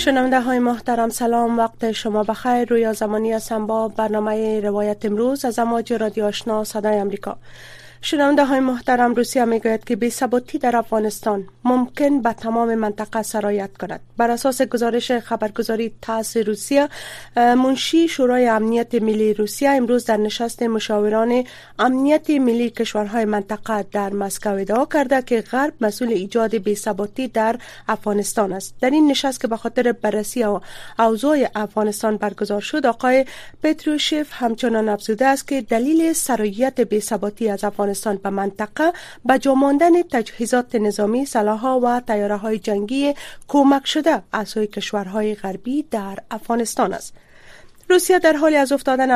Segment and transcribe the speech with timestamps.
[0.00, 1.58] شنونده های محترم سلام.
[1.58, 2.68] وقت شما بخیر.
[2.68, 7.38] روی زمانی هستم با برنامه روایت امروز از امواج رادیو آشنا صدای امریکا
[8.02, 14.00] شنونده های محترم روسیه می‌گوید که بی‌ثباتی در افغانستان ممکن به تمام منطقه سرایت کند.
[14.16, 16.88] بر اساس گزارش خبرگزاری تاس روسیه
[17.36, 21.44] منشی شورای امنیت ملی روسیه امروز در نشست مشاوران
[21.78, 27.56] امنیت ملی کشورهای منطقه در مسکو ادعا کرده که غرب مسئول ایجاد بی‌ثباتی در
[27.88, 28.74] افغانستان است.
[28.80, 30.60] در این نشست که به خاطر بررسی و
[30.98, 33.24] اوضاع افغانستان برگزار شد آقای
[33.62, 38.92] پتروشف همچنان افزوده است که دلیل سرایت بی‌ثباتی از افغانستان افغانستان به منطقه
[39.24, 43.14] به جاماندن تجهیزات نظامی سلاحها و تیاره های جنگی
[43.48, 44.22] کمک شده.
[44.32, 47.14] از سوی کشورهای غربی در افغانستان است.
[47.88, 49.10] روسیه در حال از افتادن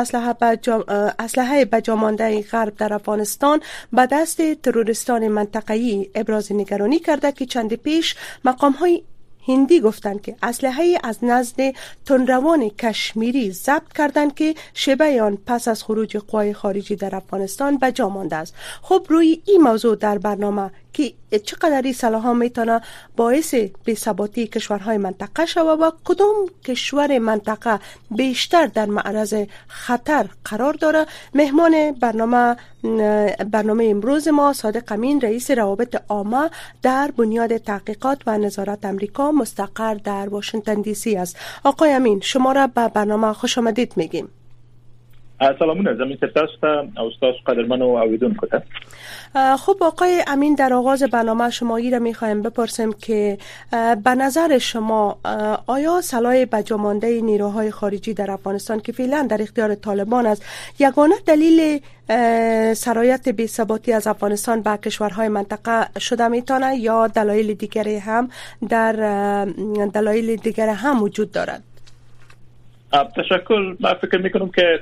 [1.18, 3.60] اسلحه به جامانده غرب در افغانستان
[3.92, 9.02] به دست ترورستان منطقه‌ای ابراز نگرانی کرده که چند پیش مقام های
[9.48, 11.56] هندی گفتند که اسلحه از نزد
[12.06, 17.92] تنروان کشمیری ضبط کردند که شبه آن پس از خروج قوای خارجی در افغانستان به
[17.92, 18.54] جا مانده است.
[18.82, 21.12] خب روی این موضوع در برنامه که
[21.44, 22.80] چقدر این صلاح می‌تونه
[23.16, 23.54] باعث
[23.94, 29.34] ثباتی کشورهای منطقه شود و کدام کشور منطقه بیشتر در معرض
[29.68, 31.06] خطر قرار داره.
[31.34, 32.56] مهمان برنامه
[33.50, 36.50] برنامه امروز ما صادق امین رئیس روابط عامه
[36.82, 41.36] در بنیاد تحقیقات و نظارت امریکا مستقر در واشنگتن دی سی است.
[41.64, 44.28] آقای امین شما را به برنامه خوش آمدید میگیم.
[45.40, 48.46] سلامونه زمین تاسو او استاد قدرمن و اویدونکو
[49.58, 53.38] خب آقای امین در آغاز برنامه شما را می‌خوایم بپرسیم که
[54.04, 55.18] به نظر شما
[55.66, 61.80] آیا صلاح بجامانده نیروهای خارجی در افغانستان که فعلا در اختیار طالبان است یگانه دلیل
[62.74, 68.28] سرایت بی ثباتی از افغانستان به کشورهای منطقه شده می‌تونه یا دلایل دیگری هم
[68.68, 68.92] در
[69.94, 71.62] دلایل دیگر هم وجود دارد؟
[73.16, 73.76] تشکر.
[73.80, 74.80] من فکر می‌کنم که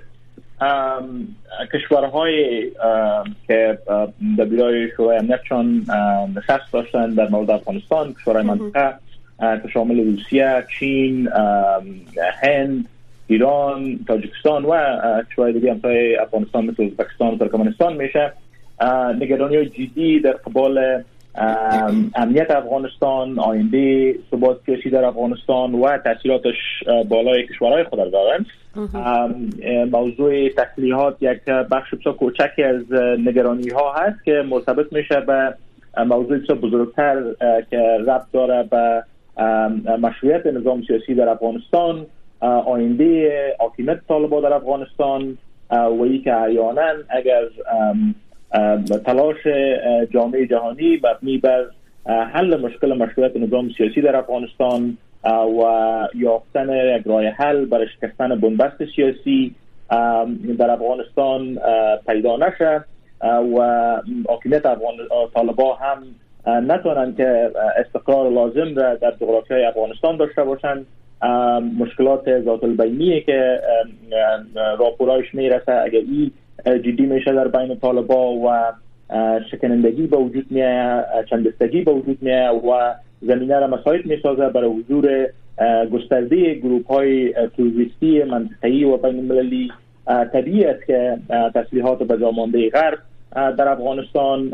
[1.73, 2.63] کشورهای
[3.47, 3.79] که
[4.39, 5.85] در بیرای شورای امنیتشان
[6.37, 8.95] نشست داشتن در مورد افغانستان کشورهای منطقه
[9.41, 11.29] که شامل روسیه، چین،
[12.43, 12.89] هند،
[13.27, 18.33] ایران، تاجیکستان و کشورهای دیگه همسای افغانستان مثل ازبکستان و ترکمنستان میشه.
[19.21, 21.03] نگرانی های جدی در قبال
[22.15, 26.55] امنیت افغانستان آینده ثبات سیاسی در افغانستان و تاثیراتش
[27.09, 28.47] بالای کشورهای خود دارند
[29.93, 35.55] موضوع تسلیحات یک بخش بسیار کوچکی از نگرانی ها هست که مرتبط میشه به
[36.07, 37.23] موضوع بسیار بزرگتر
[37.71, 39.05] که ربط داره به
[40.03, 42.07] مشروعیت نظام سیاسی در افغانستان
[42.67, 45.39] آینده حاکمیت طالبان در افغانستان
[45.71, 47.43] و ای که احیانا اگر
[49.07, 49.37] تلاش
[50.11, 51.65] جامعه جهانی مبنی بر
[52.07, 55.63] حل مشکل مشروعیت نظام سیاسی در افغانستان و
[56.15, 59.55] یافتن یک راه حل برای شکستن بنبست سیاسی
[60.59, 61.59] در افغانستان
[62.07, 62.85] پیدا نشه
[63.57, 63.97] و
[64.29, 64.63] حاکمیت
[65.35, 66.03] طالبا هم
[66.47, 70.87] نتونن که استقرار لازم را در جغرافیای افغانستان داشته باشند
[71.79, 73.61] مشکلات ذات البینی که
[74.79, 75.73] راپورایش می‌رسه.
[75.73, 76.31] اگر این
[76.67, 78.73] جدی میشه در بین طالبا و
[79.51, 85.27] شکنندگی به وجود میاد چندستگی به وجود میاد و زمینه را مساعد می‌سازه برای حضور
[85.93, 89.71] گسترده گروپ های توریستی منطقه‌ای و بین المللی
[90.33, 91.19] طبیعی است که
[91.55, 92.99] تسلیحات به جامانده غرب
[93.35, 94.51] در افغانستان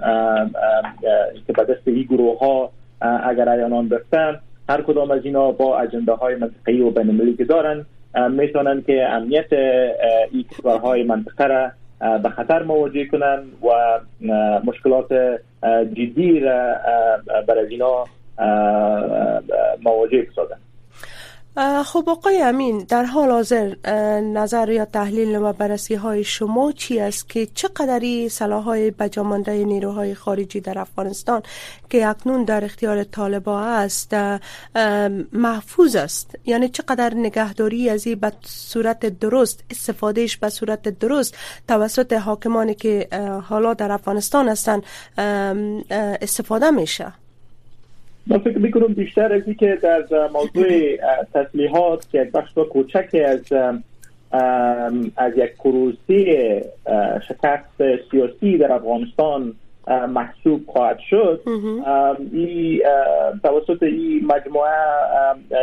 [1.47, 2.71] که به دست این گروه ها
[3.01, 7.45] اگر ایانان برسن هر کدام از اینا با اجنده های منطقه‌ای و بین المللی که
[7.45, 7.87] دارن
[8.31, 9.53] می‌تونن که امنیت
[10.33, 14.01] این کشورهای منطقه را به خطر مواجه کنن و
[14.65, 15.13] مشکلات
[15.93, 16.77] جدی را
[17.49, 18.05] برای اینا
[19.83, 20.57] مواجه سازن
[21.85, 23.75] خب آقای امین در حال حاضر
[24.21, 30.15] نظر یا تحلیل و بررسی های شما چی است که چقدری سلاح های بجامانده نیروهای
[30.15, 31.43] خارجی در افغانستان
[31.91, 34.15] که اکنون در اختیار طالبا است
[35.33, 41.35] محفوظ است؟ یعنی چقدر نگهداری از این به صورت درست استفادهش به صورت درست
[41.69, 43.09] توسط حاکمانی که
[43.49, 44.83] حالا در افغانستان هستند
[46.21, 47.13] استفاده میشه؟
[48.31, 50.03] من فکر می‌کنم بیشتر از که در
[50.33, 50.97] موضوع
[51.35, 53.53] تسلیحات که یک بخش کوچکی از
[55.17, 56.25] از یک کروسی
[57.29, 59.55] شکست سیاسی در افغانستان
[60.09, 61.43] محسوب خواهد شد.
[62.33, 62.81] این
[63.43, 64.71] توسط این مجموعه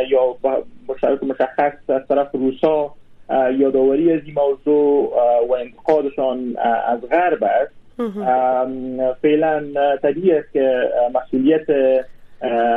[0.08, 0.36] یا
[0.88, 2.94] مشارکت مشخص از طرف روسا
[3.58, 5.12] یادآوری از این موضوع
[5.48, 7.72] و انتقادشان از غرب است.
[9.22, 9.64] فعلا
[10.02, 11.66] طبیعی است که مسئولیت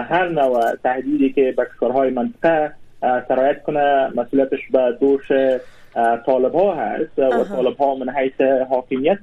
[0.09, 5.31] هر نوع تهدیدی که به کشورهای منطقه سرایت کنه مسئولیتش به دوش
[6.25, 9.19] طالب ها هست و طالب ها من حیث حاکمیت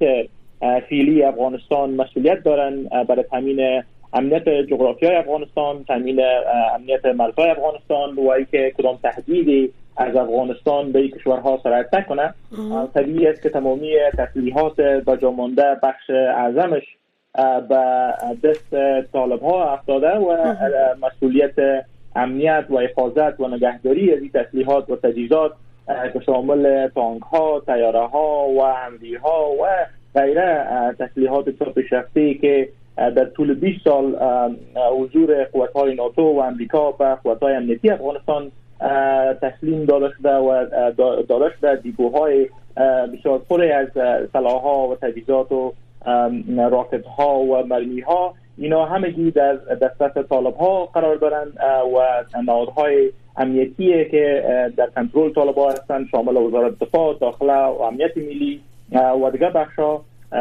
[0.88, 6.20] فیلی افغانستان مسئولیت دارن برای تامین امنیت جغرافیای افغانستان تامین
[6.74, 12.34] امنیت مرزهای افغانستان و اینکه کدام تهدیدی از افغانستان به کشورها سرایت نکنه.
[12.94, 16.82] طبیعی است که تمامی تسلیحات با جامانده بخش اعظمش
[17.68, 18.76] به دست
[19.12, 20.54] طالب ها افتاده و
[21.02, 21.84] مسئولیت
[22.16, 25.52] امنیت و حفاظت و نگهداری از این تسلیحات و تجهیزات
[26.12, 29.66] که شامل تانک ها، تیاره ها و همدی ها و
[30.14, 30.66] غیره
[30.98, 34.16] تسلیحات پیشرفته که در طول 20 سال
[35.00, 38.50] حضور قوت های ناتو و امریکا به قوت های امنیتی افغانستان
[39.42, 40.66] تسلیم داده شده و
[41.28, 41.76] داده شده.
[41.76, 42.48] دیپوهای
[43.12, 43.88] بسیار پر از
[44.32, 45.72] سلاح ها و تجهیزات و
[46.70, 51.52] راکت ها و مرمی ها اینا همگی در دسترس طالب ها قرار دارند
[51.96, 54.42] و نهادهای امنیتی که
[54.76, 58.60] در کنترل طالب ها هستند شامل وزارت دفاع داخله و امنیت ملی
[58.92, 60.00] و دیگه بخشا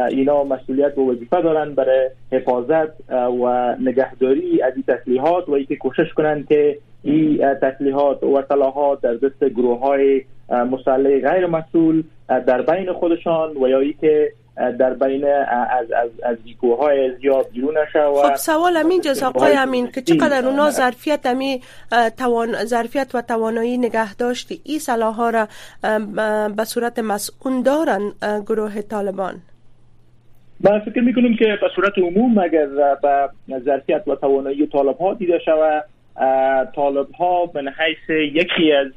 [0.10, 3.12] اینا مسئولیت و وظیفه دارند برای حفاظت
[3.44, 9.14] و نگهداری از این تسلیحات و اینکه کوشش کنند که این تسلیحات و سلاحات در
[9.14, 15.92] دست گروه های مسلح غیر مسئول در بین خودشان و یا که در بین از
[15.92, 16.38] از از
[16.80, 21.62] های زیاد بیرون نشه خب سوال همین جز آقای همین که چقدر اونا ظرفیت امی
[22.18, 25.48] توان ظرفیت و توانایی نگه داشت این سلاح ها را
[26.56, 28.12] به صورت مسئول دارن
[28.48, 29.34] گروه طالبان؟
[30.60, 32.66] من فکر می‌کنم که به صورت عموم اگر
[33.48, 35.84] به ظرفیت و توانایی طالب ها دیده شود
[36.76, 38.92] طالب ها به حیث یکی از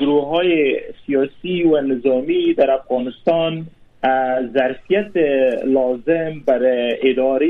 [0.00, 3.66] گروه های سیاسی و نظامی در افغانستان
[4.52, 5.16] ظرفیت
[5.64, 7.48] لازم برای اداره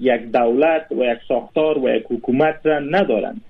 [0.00, 3.40] یک دولت و یک ساختار و یک حکومت را ندارند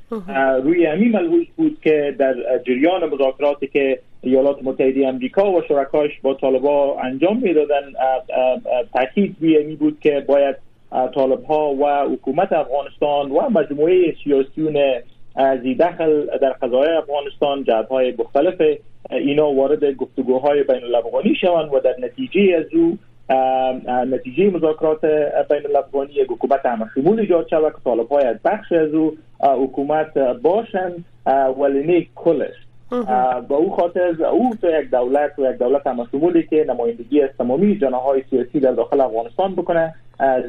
[0.62, 2.35] روی همین ملحوظ بود که در
[2.67, 7.82] جریان مذاکراتی که ایالات متحده امریکا و شرکاش با طالبا انجام می‌دادن
[8.93, 10.56] تاکید روی بود که باید
[11.15, 14.77] طالب ها و حکومت افغانستان و مجموعه سیاسیون
[15.62, 18.61] زی دخل در قضای افغانستان جهت های مختلف
[19.11, 22.99] اینا وارد گفتگوهای بین الافغانی شوند و در نتیجه از او
[24.06, 25.05] نتیجه مذاکرات
[25.50, 29.17] بین الافغانی یک حکومت همه شمول ایجاد شود که طالب های از بخش از او
[29.41, 31.05] حکومت باشند
[31.61, 32.55] ولی نه کلش.
[33.49, 37.31] با او خاطر او تو یک دولت و یک دولت همه شمولی که نمایندگی از
[37.38, 39.94] تمامی جناهای سیاسی در داخل افغانستان بکنه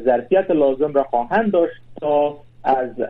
[0.04, 3.00] ظرفیت لازم را خواهند داشت تا از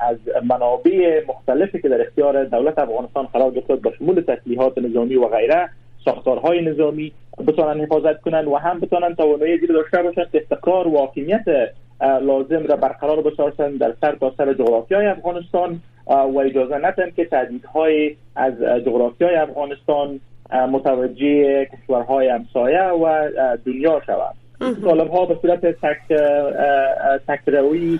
[0.00, 5.28] از منابع مختلفی که در اختیار دولت افغانستان قرار گرفته با شمول تسلیحات نظامی و
[5.28, 5.68] غیره
[6.04, 7.12] ساختارهای نظامی
[7.46, 11.44] بتونن حفاظت کنن و هم بتونن توانایی دیگه داشته باشن استقرار و حاکمیت
[12.00, 15.80] لازم را برقرار بسازن در سر تا سر جغرافیای افغانستان.
[16.08, 20.20] و اجازه ندن که تهدیدهای از جغرافیای افغانستان
[20.52, 23.28] متوجه کشورهای همسایه و
[23.66, 24.34] دنیا شود
[24.84, 26.12] طالب ها به صورت تک
[27.28, 27.98] تکروی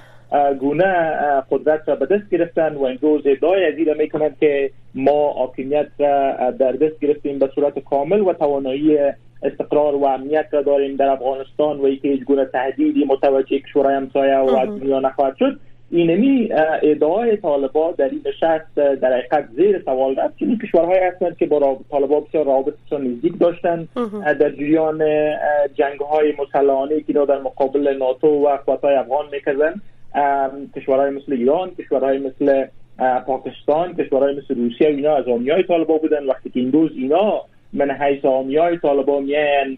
[0.60, 1.12] گونه
[1.50, 6.50] قدرت را به دست گرفتن و امروز ادعای از این می‌کنند که ما حاکمیت را
[6.50, 8.98] در دست گرفتیم به صورت کامل و توانایی
[9.42, 14.38] استقرار و امنیت را داریم در افغانستان و اینکه هیچ گونه تهدیدی متوجه کشورهای همسایه
[14.38, 15.60] و دنیا نخواهد شد.
[15.90, 16.48] اینمی
[16.82, 20.38] ادعای طالبا در این نشست در حقیقت زیر سوال رفت.
[20.38, 23.88] که این کشورهایی هستند که با طالبا بسیار روابطشان نزدیک داشتند
[24.24, 24.98] در جریان
[25.74, 29.74] جنگ های مسلحانه که در مقابل ناتو و قوات افغان می‌کردن.
[30.76, 32.64] کشورهای مثل ایران کشورهای مثل
[33.26, 36.26] پاکستان کشورهای مثل روسیه اینا از های طالبا بودن.
[36.26, 39.76] وقتی که این روز اینا من حیث های طالبا میان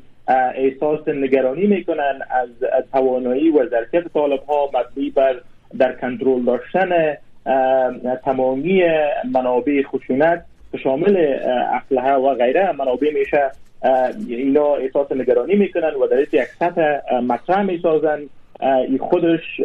[0.55, 2.49] احساس نگرانی می‌کنن از
[2.93, 5.41] توانایی و ظرفیت طالب ها مبنی بر
[5.79, 7.17] در کنترل داشتن
[8.25, 8.83] تمامی
[9.33, 11.17] منابع خشونت که شامل
[11.73, 13.51] اسلحه و غیره منابع میشه
[14.29, 15.95] اینا احساس نگرانی می‌کنن.
[15.95, 18.21] و در یک سطح مطرح می‌سازن.
[19.01, 19.61] خودش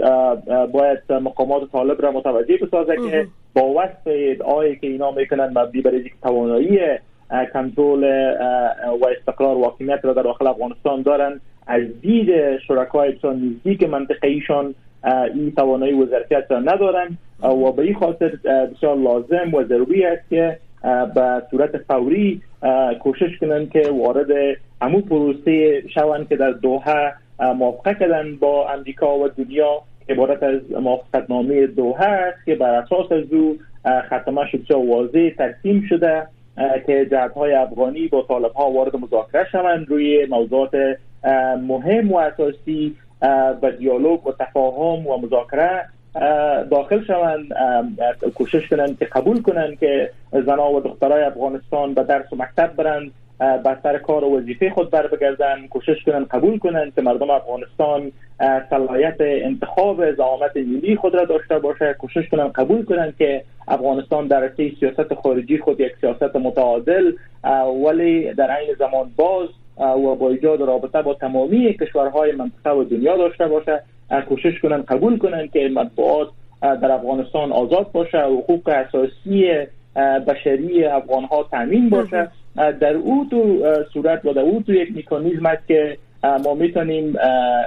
[0.72, 5.92] باید مقامات طالب را متوجه بسازه که با وصف ادعایی که اینا می‌کنن مبنی بر
[6.24, 6.80] توانایی
[7.54, 8.04] کنترل
[9.02, 14.28] و استقرار و حاکمیت را در داخل افغانستان دارن از دید شرکای بسیار نزدیک منطقه
[14.28, 14.76] ایشان
[15.34, 20.30] این توانایی و ظرفیت را ندارن و به این خاطر بسیار لازم و ضروری است
[20.30, 20.60] که
[21.16, 22.42] به صورت فوری
[23.00, 29.28] کوشش کنند که وارد همون پروسه شوند که در دوحه موافقه کردن با امریکا و
[29.28, 33.58] دنیا عبارت از موافقت نامه دوحه است که بر اساس از او
[34.08, 36.28] ختمه شد واضح ترسیم شده
[36.88, 40.72] که جهت های افغانی با طالب ها وارد مذاکره شوند روی موضوعات
[41.68, 42.96] مهم و اساسی
[43.62, 45.86] و دیالوگ و تفاهم و مذاکره
[46.72, 47.46] داخل شوند
[48.36, 53.12] کوشش کنند که قبول کنند که زنها و دخترای افغانستان به درس و مکتب برند.
[53.40, 58.12] بر سر کار و وظیفه خود بر بگردن کوشش کنند قبول کنند که مردم افغانستان
[58.70, 61.96] صلاحیت انتخاب زعامت ملی خود را داشته باشه.
[62.00, 67.12] کوشش کنند قبول کنند که افغانستان در سیاست خارجی خود یک سیاست متعادل
[67.86, 73.18] ولی در عین زمان باز و با ایجاد رابطه با تمامی کشورهای منطقه و دنیا
[73.18, 73.84] داشته باشه.
[74.30, 76.28] کوشش کنند قبول کنند که مطبوعات
[76.62, 79.54] در افغانستان آزاد باشه و حقوق اساسی
[80.28, 82.32] بشری افغان ها تامین باشه.
[82.56, 85.98] در او تو صورت و در او تو یک میکانیزم است که
[86.44, 87.16] ما می‌تونیم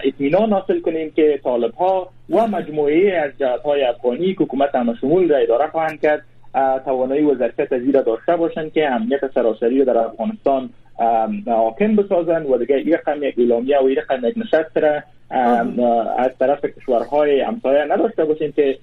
[0.04, 5.28] اطمینان حاصل کنیم که طالب ها و مجموعه از جهت های افغانی که حکومت همشمول
[5.28, 6.23] را اداره خواهند کرد
[6.85, 10.71] توانایی و ظرفیت از داشته باشند که امنیت سراسری در افغانستان
[11.47, 15.02] حاکم بسازند و دیگه این رقم یک اعلامیه و این رقم یک نشست را
[16.18, 18.78] از طرف کشورهای همسایه نداشته باشیم که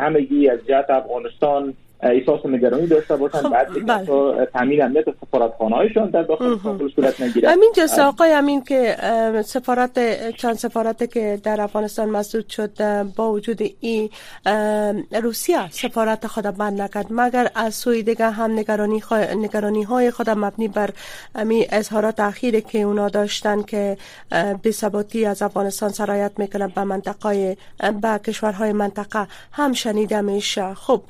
[0.00, 1.74] همگی از جهت افغانستان
[2.10, 3.38] احساس نگرانی داشته باشن.
[3.38, 4.46] خب بعد بله.
[4.52, 7.50] تامین امنیت سفارتخانه هایشان در داخل کابل صورت نگیره.
[7.50, 8.96] همین جلسه آقای امین که
[9.44, 14.10] سفارت چند سفارت که در افغانستان مسدود شد با وجود این
[15.22, 17.06] روسیه سفارت خود بند نکرد.
[17.10, 19.02] مگر از سوی دیگه هم نگرانی,
[19.36, 20.90] نگرانی های خود مبنی بر
[21.34, 23.96] امی اظهارات اخیری که اونا داشتن که
[24.62, 27.56] بی ثباتی از افغانستان سرایت می‌کنه به منطقه
[28.02, 31.02] به کشورهای منطقه هم شنیده میشه خب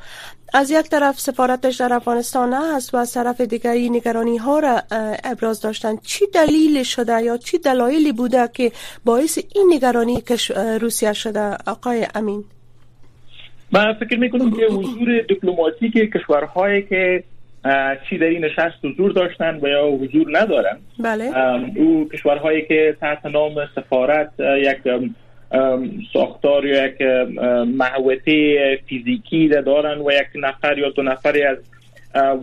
[0.57, 4.83] از یک طرف سفارتش در افغانستان هست و از طرف دیگری نگرانی ها را
[5.25, 8.73] ابراز داشتن چی دلیل شده یا چی دلایلی بوده که
[9.05, 10.23] باعث این نگرانی
[10.81, 12.45] روسیه شده؟ آقای امین.
[13.73, 17.25] من فکر می‌کنم که حضور دیپلماتیک کشورهایی که
[18.09, 21.31] چی در این نشست حضور داشتن و یا حضور ندارن بله.
[21.77, 24.83] او کشورهایی که تحت نام سفارت یک
[26.13, 27.03] ساختار یا یک
[27.67, 31.59] محوطه فیزیکی دارن و یک نفر یا دو نفری از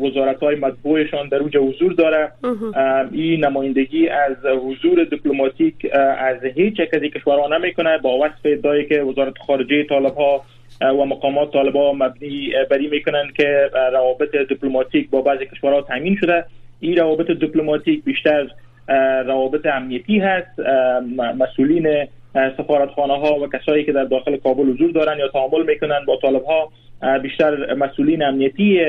[0.02, 2.32] وزارت های مطبوعشان در اوج حضور داره.
[3.12, 5.76] این نمایندگی از حضور دیپلماتیک
[6.18, 7.98] از هیچ یک از کشورها نمی‌کنه.
[7.98, 10.44] با وصف ادعایی که وزارت خارجه طالب ها
[10.82, 16.46] و مقامات طالب ها مبنی بری می‌کنن که روابط دیپلماتیک با بعضی کشورها تامین شده.
[16.80, 18.48] این روابط دیپلماتیک بیشتر
[19.26, 20.60] روابط امنیتی هست.
[21.18, 26.20] مسئولین سفارتخانه ها و کسایی که در داخل کابل حضور دارن یا تعامل می‌کنن با
[26.22, 26.72] طالب ها
[27.18, 28.80] بیشتر مسئولین امنیتی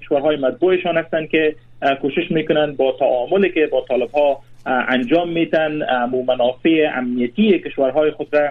[0.00, 1.54] کشورهای مطبوعشان هستند که
[2.02, 5.82] کوشش می‌کنن با تعاملی که با طالب ها انجام میتن
[6.26, 8.50] منافع امنیتی کشورهای خود را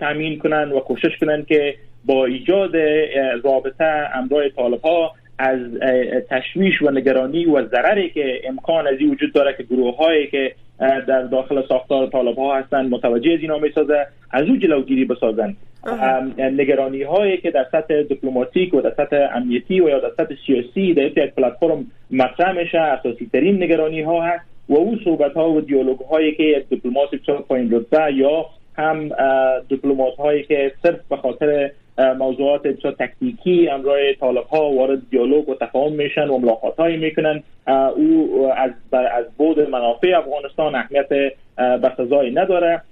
[0.00, 2.76] تامین کنند و کوشش کنند که با ایجاد
[3.44, 5.58] رابطه امرای طالب ها از
[6.30, 11.22] تشویش و نگرانی و ضرری که امکان از وجود داره که گروه هایی که در
[11.22, 14.06] داخل ساختار طالب ها هستند متوجه از اینا می‌سازه.
[14.30, 15.56] از او جلوگیری بسازن.
[16.38, 20.94] نگرانی هایی که در سطح دیپلماتیک و در سطح امنیتی و یا در سطح سیاسی
[20.94, 25.60] در یک پلتفرم مطرح میشه اساسی ترین نگرانی ها هست و او صحبت ها و
[25.60, 27.08] دیالوگ هایی که یک دیپلمات
[27.48, 29.10] پایین رتبه یا هم
[29.68, 35.54] دیپلمات هایی که صرف به خاطر موضوعات بسیار تکتیکی امرای طالب ها وارد دیالوگ و
[35.54, 37.42] تفاهم میشن و ملاقات هایی می‌کنن
[37.96, 41.08] او از از بود منافع افغانستان اهمیت
[41.56, 42.82] به سزایی نداره.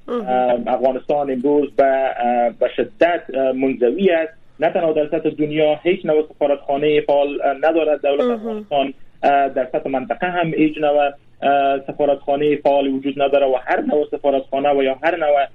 [0.66, 2.14] افغانستان امروز به
[2.60, 3.22] به شدت
[3.54, 4.32] منزوی است.
[4.60, 8.02] نه تنها در سطح دنیا هیچ نوع سفارتخانه فعال ندارد.
[8.02, 11.10] دولت افغانستان در سطح منطقه هم هیچ نوع
[11.86, 15.46] سفارتخانه فعال وجود نداره و هر نوع سفارتخانه و یا هر نوع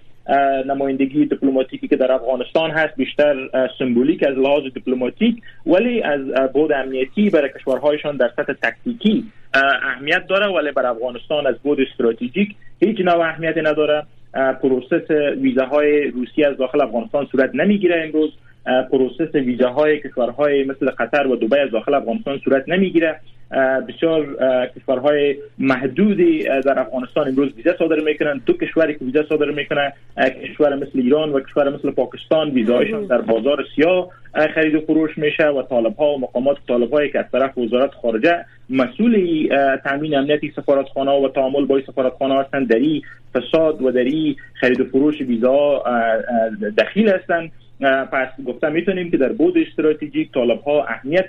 [0.65, 6.21] نمایندگی دیپلماتیکی که در افغانستان هست بیشتر سمبولیک از لحاظ دیپلماتیک ولی از
[6.53, 9.25] بعد امنیتی برای کشورهایشان در سطح تکتیکی
[9.83, 14.03] اهمیت داره ولی بر افغانستان از بعد استراتژیک هیچ نوع اهمیتی نداره.
[14.61, 18.33] process ویزاهای روسیه از داخل افغانستان صورت نمی‌گیره امروز.
[18.91, 23.19] process ویزاهای کشورهای مثل قطر و دبی از داخل افغانستان صورت نمی‌گیره.
[23.87, 24.37] بسیار
[24.75, 28.41] کشورهای محدودی در افغانستان امروز ویزا صادر می‌کنن.
[28.45, 33.21] دو کشوری که ویزا صادر می‌کنن کشور مثل ایران و کشور مثل پاکستان ویزایشان در
[33.21, 34.09] بازار سیاه
[34.55, 37.91] خرید و فروش میشه و طالب ها و مقامات طالب هایی که از طرف وزارت
[37.91, 39.47] خارجه مسئول
[39.83, 42.79] تامین امنیتی سفارتخانه و تعامل با سفارتخانه هستند در
[43.33, 44.05] فساد و در
[44.53, 45.83] خرید و فروش ویزا
[46.77, 47.51] دخیل هستند
[48.11, 51.27] پس گفتم می‌تونیم که در بود استراتژیک طالب ها اهمیت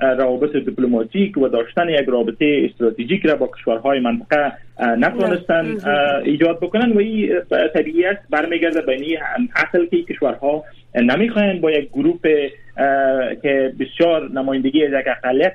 [0.00, 5.76] روابط دیپلماتیک و داشتن یک رابطه استراتژیک را با کشورهای منطقه نتونستن
[6.24, 7.40] ایجاد بکنن و این
[7.74, 9.18] طبیعی است برمیگرده به
[9.56, 10.64] اصل که کشورها
[10.94, 12.20] نمی‌خواین با یک گروه
[13.42, 15.54] که بسیار نمایندگی از یک اقلیت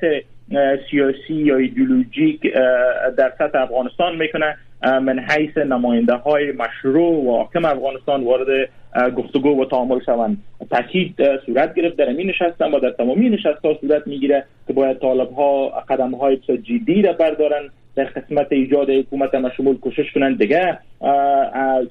[0.92, 2.54] سیاسی یا ایدئولوژیک
[3.18, 4.58] در سطح افغانستان می‌کنه.
[4.84, 8.70] من حیث نماینده های مشروع و حاکم افغانستان وارد
[9.18, 10.38] گفتگو و تعامل شوند.
[10.70, 11.96] تاکید صورت گرفت.
[11.96, 16.16] در این نشست و در تمامی نشست ها صورت می‌گیره که باید طالب ها قدم
[16.16, 20.38] های جدی را بردارن در قسمت ایجاد حکومت مشمول کوشش کنند.
[20.38, 20.78] دیگه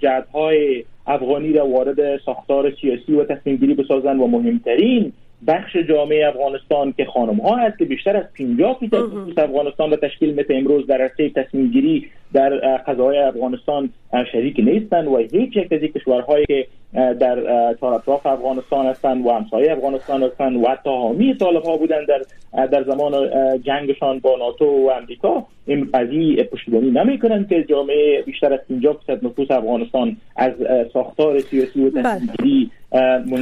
[0.00, 5.12] جهت های افغانی را وارد ساختار سیاسی و تصمیم گیری بسازن و مهمترین
[5.46, 10.34] بخش جامعه افغانستان که خانم ها هست که بیشتر از 50 فیصد افغانستان به تشکیل
[10.34, 13.90] مثل امروز در عرصه تصمیم گیری در قضای افغانستان
[14.32, 17.52] شریک نیستند و هیچ یک از کشورهایی که در
[17.94, 22.84] اطراف افغانستان هستند و همسایه افغانستان هستند و حتی حامی طالب ها بودند در در
[22.84, 23.12] زمان
[23.60, 25.46] جنگشان با ناتو و امریکا
[25.94, 30.52] قضیه پشتیبانی نمی‌کنند که جامعه بیشتر از 50 درصد نفوس افغانستان از
[30.92, 32.70] ساختار سیاسی و تصمیمگیری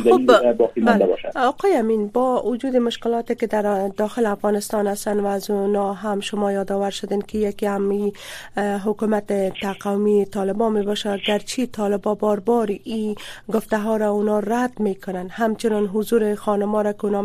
[0.05, 1.07] خب باقی مانده بله.
[1.07, 1.33] باشد.
[1.37, 6.53] آقای امین با وجود مشکلاتی که در داخل افغانستان هستند و از اونا هم شما
[6.53, 8.13] یادآور شدین که یکی همی
[8.85, 13.15] حکومت تقامی طالبان می باشه گرچه طالبا بار بار این
[13.53, 15.29] گفته ها را اونا رد می‌کنن.
[15.29, 17.23] همچنان حضور خانما را که اونا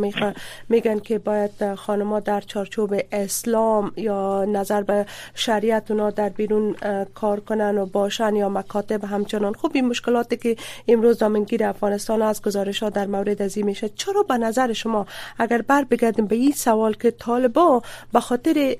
[0.70, 6.76] میگن که باید خانما در چارچوب اسلام یا نظر به شریعت اونا در بیرون
[7.16, 9.54] کار کنن و باشن یا مکاتب همچنان.
[9.54, 10.56] خوب این مشکلاتی که
[10.88, 13.90] امروز دامنگیر افغانستان از گزارش ها در مورد ازی میشه.
[13.90, 15.06] چرا به نظر شما
[15.40, 17.82] اگر بر بگردیم به این سوال که طالبا
[18.14, 18.76] به خاطر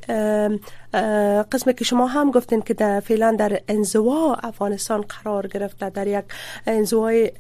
[1.52, 6.26] قسمی که شما هم گفتین که در فعلا در انزوا افغانستان قرار گرفته در یک
[6.68, 7.32] انزوای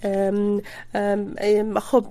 [1.79, 2.05] خب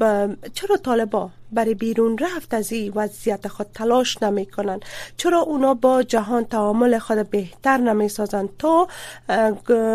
[0.55, 4.81] چرا طالبا برای بیرون رفت از این وضعیت خود تلاش نمی کنن
[5.17, 8.89] چرا اونا با جهان تعامل خود بهتر نمی سازن تا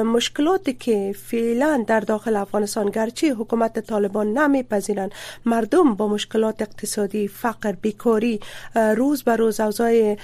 [0.04, 5.10] مشکلاتی که فعلا در داخل افغانستان گرچه حکومت طالبان نمی پذیرن
[5.46, 8.40] مردم با مشکلات اقتصادی فقر بیکاری
[8.76, 10.16] روز به روز اوضاع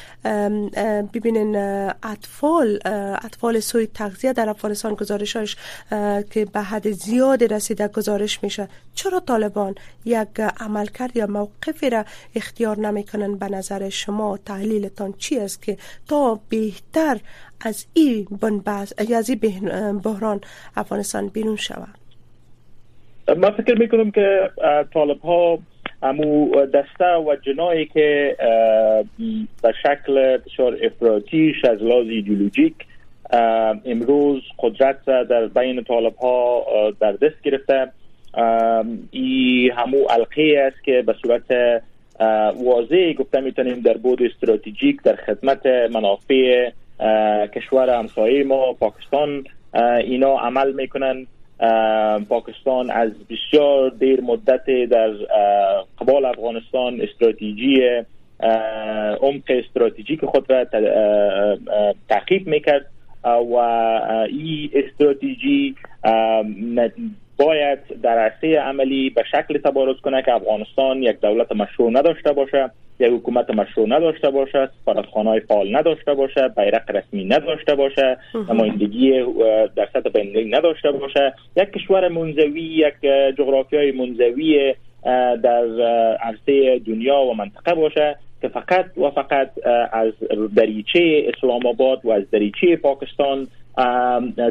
[1.16, 1.56] ببینین
[2.04, 2.80] اطفال
[3.24, 5.56] اطفال سوی تغذیه در افغانستان گزارشش
[6.32, 8.68] که به حد زیاد رسیده گزارش میشه.
[8.96, 9.76] چرا طالبان
[10.06, 16.40] یک عملکرد یا موقفی را اختیار نمی‌کنن؟ به نظر شما تحلیلتان چی است که تا
[16.50, 17.18] بهتر
[17.62, 19.40] از این بنبست از این
[19.98, 20.42] بحران
[20.76, 21.98] افغانستان بیرون شود؟
[23.38, 24.52] من فکر می‌کنم که
[24.94, 25.60] طالب ها
[26.06, 28.36] امو دسته و جنایی که
[29.64, 32.74] به شکل بسیار افراطیش از لحاظ ایدئولوژیک
[33.86, 36.66] امروز قدرت در بین طالب ها
[37.00, 37.92] در دست گرفته.
[39.12, 41.82] ای همو علقه است که به صورت
[42.66, 46.70] واضح گفته می‌تونیم در بود استراتژیک در خدمت منافع
[47.56, 49.44] کشور همسایه ما پاکستان
[50.04, 51.28] اینا عمل می‌کنن.
[52.30, 55.12] پاکستان از بسیار دیر مدت در
[56.02, 57.82] قبال افغانستان استراتژی
[59.22, 60.66] عمق استراتژیک خود را
[62.10, 62.86] تعقیب می‌کرد.
[63.26, 63.56] و
[64.30, 65.76] این استراتژی
[67.38, 72.70] باید در عرصه عملی به شکل تبارز کنه که افغانستان یک دولت مشروع نداشته باشه
[73.00, 78.18] یک حکومت مشروع نداشته باشه سفارتخانه های فعال نداشته باشه بیرق رسمی نداشته باشه
[78.50, 79.24] نمایندگی
[79.76, 81.34] در سطح بینالمللی نداشته باشه.
[81.58, 82.94] یک کشور منزوی یک
[83.38, 84.74] جغرافی های منزوی
[85.44, 85.82] در
[86.16, 89.52] عرصه دنیا و منطقه باشه که فقط و فقط
[89.92, 90.14] از
[90.56, 93.48] دریچه اسلام آباد و از دریچه پاکستان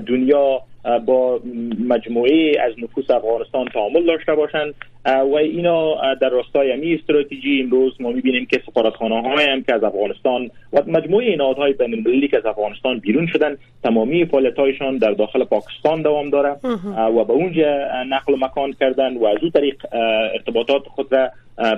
[0.06, 0.62] دنیا
[1.06, 1.40] با
[1.88, 4.74] مجموعه از نفوس افغانستان تعامل داشته باشند.
[5.06, 9.84] و اینا در راستای امی استراتژی امروز ما می‌بینیم که سفارتخانه های هم که از
[9.84, 15.10] افغانستان و مجموعه نهادهای بین المللی که از افغانستان بیرون شدن تمامی فعالیت هایشان در
[15.10, 16.56] داخل پاکستان دوام داره.
[16.96, 19.86] و به اونجا نقل و مکان کردن و از اون طریق
[20.32, 21.30] ارتباطات خود را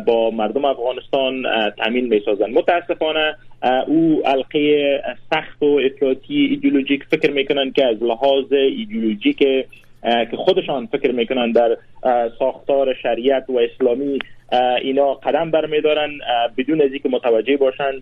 [0.07, 1.43] با مردم افغانستان
[1.79, 2.51] تامین می‌سازن.
[2.51, 3.37] متاسفانه
[3.87, 11.13] او علقه سخت و افراطی ایدئولوژیک فکر می‌کنن که از لحاظ ایدئولوژیک که خودشان فکر
[11.13, 11.77] می‌کنن در
[12.39, 14.19] ساختار شریعت و اسلامی
[14.83, 16.11] اینا قدم برمیدارن.
[16.59, 17.93] بدون از اینکه متوجه باشن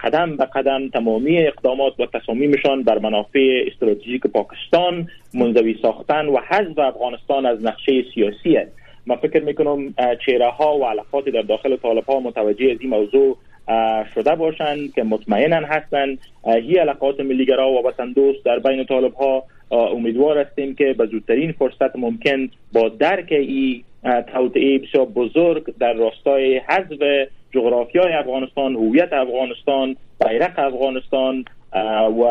[0.00, 6.78] قدم به قدم تمامی اقدامات و تصامیمشان بر منافع استراتژیک پاکستان منزوی ساختن و حذف
[6.78, 8.72] افغانستان از نقشه سیاسی است.
[9.06, 9.94] من فکر می‌کنم
[10.26, 13.36] چهره ها و علاقات در داخل طالب ها متوجه از این موضوع
[14.14, 16.18] شده باشند که مطمئنا هستند.
[16.46, 21.52] هی علاقات ملیگرا و وطن دوست در بین طالب ها امیدوار هستیم که به زودترین
[21.52, 23.84] فرصت ممکن با درک ای
[24.32, 29.96] توطعه بسیار بزرگ در راستای حذف جغرافیای افغانستان هویت افغانستان
[30.26, 31.44] بیرق افغانستان
[32.18, 32.22] و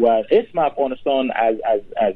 [0.00, 2.14] و اسم افغانستان از از از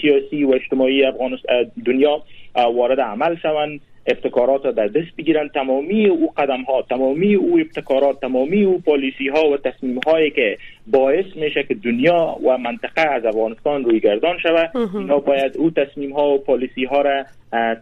[0.00, 2.22] سیاسی و اجتماعی افغانستان دنیا
[2.54, 3.80] وارد عمل شوند.
[4.06, 5.48] ابتکارات را در دست بگیرن.
[5.48, 10.58] تمامی او قدم ها تمامی او ابتکارات تمامی او پالیسی ها و تصمیم هایی که
[10.86, 14.70] باعث میشه که دنیا و منطقه از افغانستان روی گردان شود.
[14.94, 17.24] اینا باید او تصمیم ها و پالیسی ها را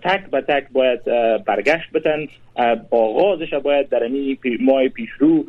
[0.04, 1.04] تک به تک باید
[1.44, 2.26] برگشت بتن.
[2.90, 5.44] آغازش باید در این ماه پیشرو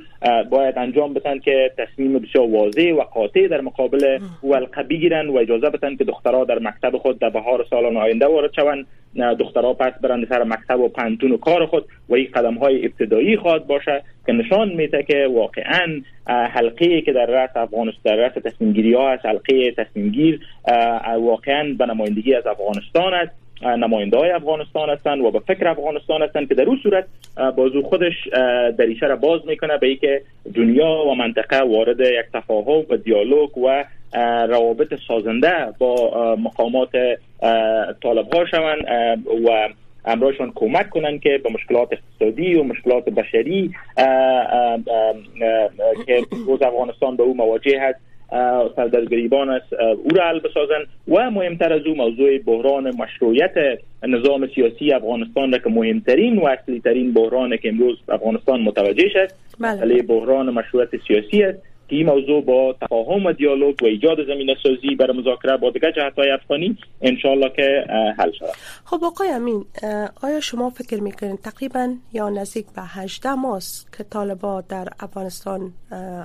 [0.49, 5.69] باید انجام بتن که تصمیم بسیار واضح و قاطع در مقابل ولقه بگیرن و اجازه
[5.69, 8.85] بتن که دخترها در مکتب خود در بهار سالان آینده وارد شوند
[9.39, 13.37] دخترها پس برند سر مکتب و پنتون و کار خود و این قدم های ابتدایی
[13.37, 18.73] خواهد باشه که نشان میده که واقعا حلقه که در رأس افغانستان در رأس تصمیم
[18.73, 20.39] گیری ها است حلقه تصمیم گیر
[21.19, 23.31] واقعا به نمایندگی از افغانستان است
[23.62, 27.05] نماینده های افغانستان هستند و به فکر افغانستان هستند که در اون صورت
[27.55, 28.13] بازو خودش
[28.77, 30.21] دریچه را باز می‌کنه به اینکه
[30.55, 33.86] دنیا و منطقه وارد یک تفاهم و دیالوگ و
[34.49, 36.91] روابط سازنده با مقامات
[38.03, 38.86] طالب ها شوند
[39.45, 39.69] و
[40.05, 43.71] امرایشان کمک کنند که به مشکلات اقتصادی و مشکلات بشری
[46.05, 47.99] که روز افغانستان به او مواجه هست
[48.75, 53.53] سر گریبان است او را حل بسازن و مهمتر از او موضوع بحران مشروعیت
[54.07, 59.35] نظام سیاسی افغانستان را که مهمترین و اصلی ترین بحران که امروز افغانستان متوجه است
[59.59, 60.01] بله.
[60.01, 65.17] بحران مشروعیت سیاسی است این موضوع با تفاهم و دیالوگ و ایجاد زمینه سازی برای
[65.17, 67.85] مذاکره با دیگر جهت های افغانی انشالله که
[68.17, 68.49] حل شود.
[68.85, 69.65] خب آقای امین
[70.23, 75.73] آیا شما فکر می‌کنید تقریبا یا نزدیک به 18 ماست که طالبا در افغانستان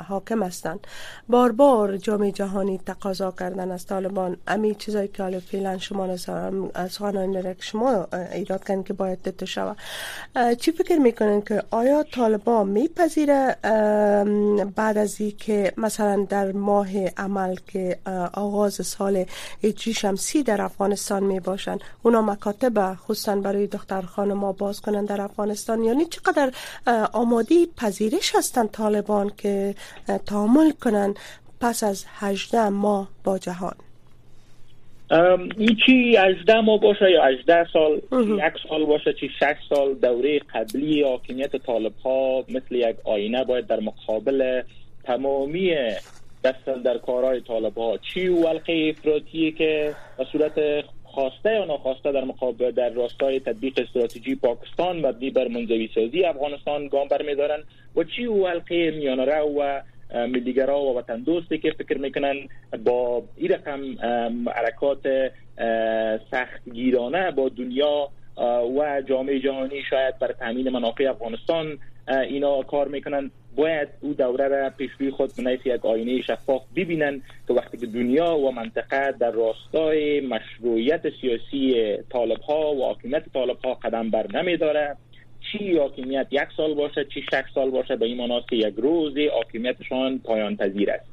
[0.09, 0.87] حاکم هستند
[1.29, 6.05] بار بار جامعه جهانی تقاضا کردن از طالبان؟ امی چیزایی که حالا فعلا شما
[6.75, 9.77] از سخنان شما ایراد کردن که باید دته شود.
[10.61, 13.57] چی فکر می‌کنید که آیا طالبا میپذیره
[14.77, 17.99] بعد از که مثلا در ماه عمل که
[18.35, 19.25] آغاز سال
[19.65, 25.21] هجری شمسی در افغانستان می باشن اونا مکاتب خصوصا برای دختر خانم باز کنن در
[25.21, 25.85] افغانستان.
[25.85, 26.53] یعنی چقدر
[27.13, 29.75] آمادی پذیرش هستن طالبان که
[30.27, 31.15] تعامل کنن
[31.61, 33.75] پس از 18 ماه با جهان؟
[35.87, 41.03] چی 18 ماه باشه یا 18 سال یک سال باشه چی 6 سال دوره قبلی
[41.03, 44.63] حاکمیت طالب ها مثل یک آینه باید در مقابل
[45.09, 45.75] تمامی
[46.45, 52.25] دستن در کارهای طالب ها چی ولقه افراطی که به صورت خواسته یا ناخواسته در
[52.25, 57.59] مقابل در راستای تطبیق استراتژی پاکستان مبنی بر منزوی سازی افغانستان گام برمیدارن
[57.97, 59.81] و چی ولقه میانره و
[60.15, 62.35] ملیگرا و وطن دوستی که فکر می‌کنن
[62.85, 63.81] با این رقم
[64.51, 65.33] حرکات
[66.31, 68.09] سختگیرانه با دنیا
[68.79, 73.31] و جامعه جهانی شاید بر تامین منافع افغانستان اینا کار می‌کنن.
[73.57, 78.37] باید او دوره را پیش خود به یک آینه شفاف ببینن که وقتی که دنیا
[78.37, 84.97] و منطقه در راستای مشروعیت سیاسی طالب ها و حاکمیت طالب ها قدم بر نمیداره
[85.53, 89.15] چی حاکمیت یک سال باشه چی شک سال باشه به این معناست که یک روز
[89.33, 91.05] حاکمیتشان پایان پذیر است.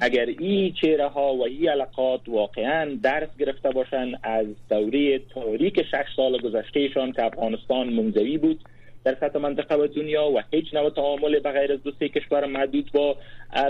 [0.00, 6.04] اگر این چهره ها و این علاقات واقعا درس گرفته باشند از دوره تاریک شش
[6.16, 8.60] سال گذشتهشان که افغانستان منزوی بود
[9.08, 12.90] در سطح منطقه و دنیا و هیچ نوع تعامل به از دو سه کشور محدود
[12.92, 13.16] با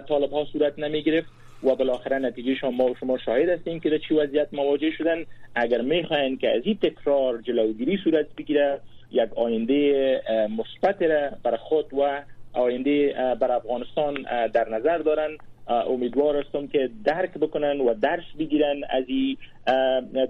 [0.09, 1.29] طالب ها صورت نمی گرفت
[1.64, 5.24] و بالاخره نتیجه شما شما شاهد هستین که در چی وضعیت مواجه شدن.
[5.55, 10.22] اگر می‌خواین که از این تکرار جلوگیری صورت بگیره یک آینده
[10.59, 12.22] مثبت را بر خود و
[12.53, 14.14] آینده بر افغانستان
[14.53, 15.31] در نظر دارن.
[15.68, 19.37] امیدوار هستم که درک بکنن و درس بگیرن از این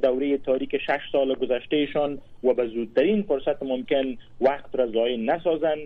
[0.03, 5.79] دوره تاریک شش سال گذشتهشان و به زودترین فرصت ممکن وقت را ضایع نسازن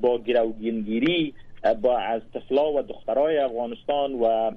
[0.00, 1.34] با گروگینگیری
[1.82, 4.50] با از طفلا و دخترای افغانستان و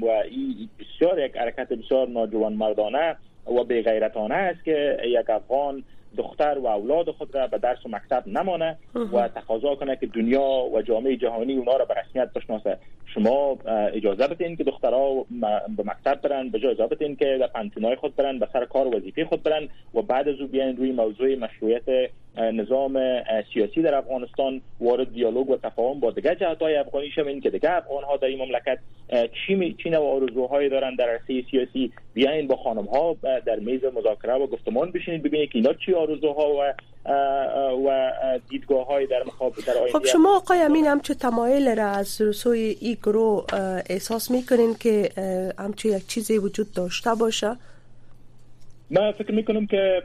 [0.00, 5.84] و این بسیار یک حرکت بسیار ناجوان مردانه و به غیرتانه است که یک افغان
[6.16, 8.76] دختر و اولاد خود را به درس و مکتب نمانه
[9.12, 12.78] و تقاضا کنه که دنیا و جامعه جهانی اونا را به رسمیت بشناسه.
[13.06, 13.58] شما
[13.92, 15.26] اجازه بدین که دخترها
[15.76, 18.96] به مکتب برن به جای اجازه بدین که در پنتونای خود برن به سر کار
[18.96, 23.22] وظیفه خود برن و بعد از او بیاین روی موضوع مشروعیت نظام
[23.54, 27.76] سیاسی در افغانستان وارد دیالوگ و تفاهم با دیگر جهت های افغانی شوین که دیگر
[27.76, 28.78] افغان ها در این مملکت
[29.46, 33.16] چی چی نوع آرزوهایی دارن در عرصه سیاسی؟ بیاین با خانم ها
[33.46, 36.74] در میز مذاکره و گفتمان بشینید ببینید که اینا چی آرزوها و
[37.86, 38.12] و
[38.48, 42.76] دیدگاه های در مقابل در آینده خب شما آقای امین همچه تمایل را از سوی
[42.80, 43.44] ای گروه
[43.90, 45.10] احساس می‌کنین که
[45.58, 47.56] همچه یک چیزی وجود داشته باشه؟
[48.90, 50.02] من فکر می‌کنم که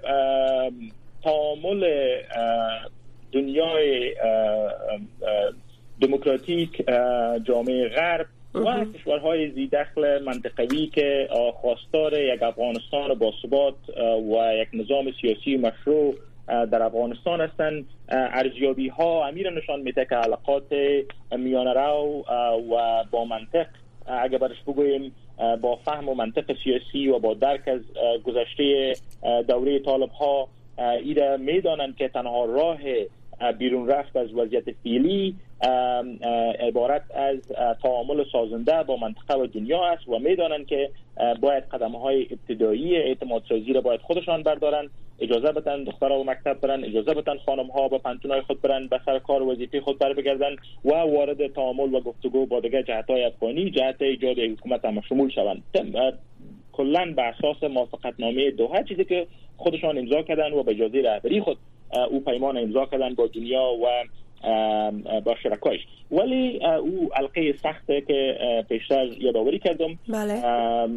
[1.23, 1.85] تعامل
[3.31, 4.15] دنیای
[6.01, 6.83] دموکراتیک
[7.43, 11.29] جامعه غرب و کشورهای زی دخل منطقوی که
[11.61, 13.75] خواستار یک افغانستان با ثبات
[14.31, 16.15] و یک نظام سیاسی مشروع
[16.47, 17.85] در افغانستان هستند.
[18.09, 20.73] ارزیابی ها امیر نشان میده که علاقات
[21.31, 22.25] میانه رو
[22.71, 23.67] و با منطق
[24.07, 25.15] اگر برش بگوییم
[25.61, 27.81] با فهم و منطق سیاسی و با درک از
[28.23, 28.93] گذشته
[29.47, 32.77] دوره طالب ها ایره می‌دانند که تنها راه
[33.57, 35.35] بیرون رفت از وضعیت فعلی
[36.59, 37.37] عبارت از
[37.83, 40.89] تعامل سازنده با منطقه و دنیا است و می‌دانند که
[41.41, 44.89] باید قدم های ابتدایی اعتماد سازی را باید خودشان بردارند
[45.19, 48.87] اجازه بدن دخترها و مکتب برن اجازه بدن خانم ها به پنتون های خود برن
[48.87, 53.09] به سر کار وظیفه خود بر بگردن و وارد تعامل و گفتگو با دیگر جهت
[53.09, 55.63] های افغانی جهت ایجاد حکومت هم شمول شوند.
[56.79, 61.41] کلا به اساس موافقت نامه دوحه چیزی که خودشان امضا کردن و به اجازه رهبری
[61.41, 61.57] خود
[62.09, 64.03] او پیمان امضا کردن با دنیا و
[65.25, 65.81] با شرکایش.
[66.11, 68.37] ولی او القه سخته که
[68.69, 69.99] پیشتر یادآوری کردم.
[70.07, 70.33] بله.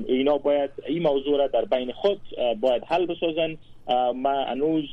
[0.06, 2.20] اینا باید این موضوع را در بین خود
[2.60, 3.56] باید حل بسازن.
[4.14, 4.84] ما انوز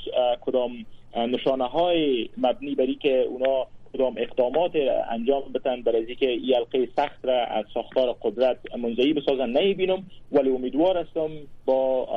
[0.41, 3.67] کدام نشانه های مبنی بری که اونا
[3.99, 4.71] کدام اقدامات
[5.11, 10.49] انجام بدن برای اینکه این حلقه سخت را از ساختار قدرت منزعی بسازن نمی‌بینم ولی
[10.49, 11.29] امیدوار هستم
[11.65, 12.07] با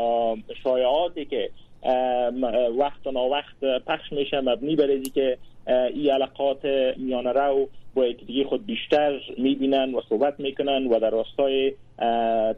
[0.62, 1.51] شایعاتی که
[2.79, 6.64] وقت و وقت پخش میشه مبنی بر که این علاقات
[6.97, 11.73] میانه رو با دیگه خود بیشتر می‌بینن و صحبت می‌کنن و در راستای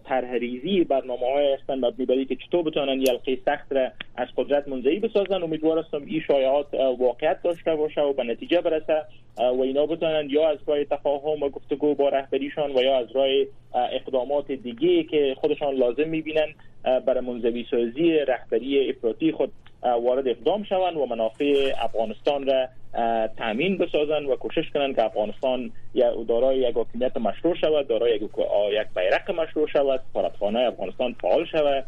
[0.05, 5.43] طرحریزی برنامه های هستن مبنی که چطور بتونن یلقه سخت را از قدرت منزعی بسازن.
[5.43, 9.03] امیدوار هستم این شایعات واقعیت داشته باشه و به نتیجه برسه
[9.39, 13.29] و اینا بتونن یا از راه تفاهم و گفتگو با رهبریشان و یا از راه
[13.75, 16.47] اقدامات دیگه که خودشان لازم می‌بینن
[17.07, 19.53] برای منزوی سازی رهبری افراطی خود.
[19.85, 22.69] وارد اقدام شوند و منافع افغانستان را
[23.39, 25.73] تامین بسازن و کوشش کنند که افغانستان
[26.29, 28.31] دارای یک حاکمیت مشروع شود دارای یک
[28.97, 31.85] بیرق مشروع شود سفارتخانه افغانستان فعال شود.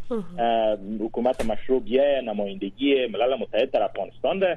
[1.01, 4.57] حکومت مشروع بیه نمایندگی ملل متحد در افغانستان را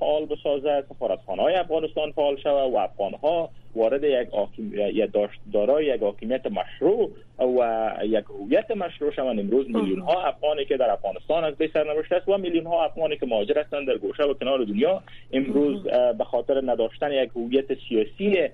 [0.00, 5.10] فعال بسازد سفارتخانه های افغانستان فعال شود و افغان ها وارد یک
[5.52, 9.38] دارای یک حاکمیت مشروع و یک هویت مشروع شوند.
[9.38, 13.16] امروز میلیون ها افغانی که در افغانستان از بین سرنوشته است و میلیون ها افغانی
[13.16, 15.02] که مهاجر هستند در گوشه و کنار دنیا.
[15.32, 15.82] امروز
[16.18, 18.48] به خاطر نداشتن یک هویت سیاسی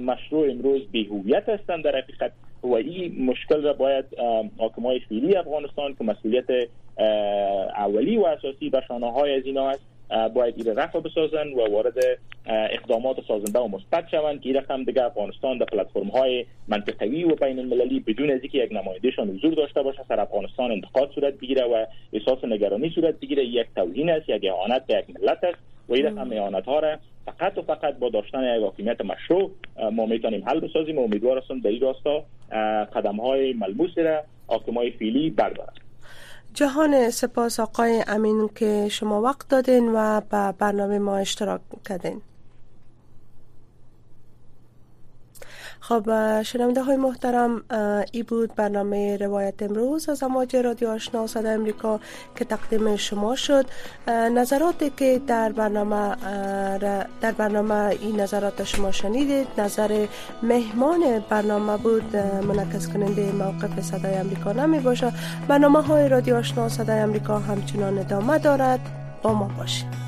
[0.00, 4.04] مشروع امروز بی هویت هستند در حقیقت و این مشکل را باید
[4.58, 6.68] حاکمای فعلی افغانستان که مسئولیت
[7.76, 9.93] اولی و اساسی به شانه های از اینا است
[10.34, 11.94] باید ایره رفع بسازن و وارد
[12.46, 14.40] اقدامات سازنده و مثبت شوند.
[14.40, 18.72] که رقم دیگه افغانستان در پلتفرم های منطقوی و بین المللی بدون از اینکه یک
[18.72, 23.44] نمایندهشان حضور داشته باشه سر افغانستان انتقاد صورت بگیره و احساس نگرانی صورت بگیره.
[23.44, 26.96] یک توهین است یک اهانت به یک ملت است و این رقم اهانت ها را
[27.26, 29.50] فقط و فقط با داشتن یک حاکمیت مشروع
[29.92, 32.24] ما می‌تونیم حل بسازیم و امیدوار هستم در این راستا
[32.94, 35.83] قدم های ملموسی را حاکمای فعلی بردارند.
[36.54, 42.22] جهان سپاس آقای امین که شما وقت دادین و به برنامه ما اشتراک کردین.
[45.88, 47.62] خب شنونده های محترم
[48.12, 52.00] ای بود برنامه روایت امروز از امواج رادیو آشنا صدا امریکا
[52.36, 53.66] که تقدیم شما شد.
[54.08, 56.16] نظراتی که در برنامه
[57.20, 60.06] در برنامه این نظرات شما شنیدید نظر
[60.42, 65.12] مهمان برنامه بود منعکس کننده موقف صدای امریکا نمی باشه
[65.48, 68.80] برنامه های رادیو آشنا صدای امریکا همچنان ادامه دارد.
[69.22, 70.03] با ما باشید.